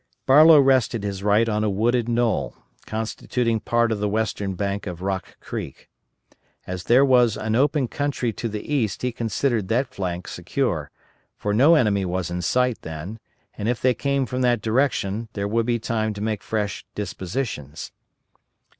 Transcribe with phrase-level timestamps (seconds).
[0.25, 2.55] Barlow rested his right on a wooded knoll,
[2.87, 5.91] constituting part of the western bank of Rock Creek.
[6.65, 10.89] As there was an open country to the east he considered that flank secure,
[11.37, 13.19] for no enemy was in sight then,
[13.55, 17.91] and if they came from that direction, there would be time to make fresh dispositions.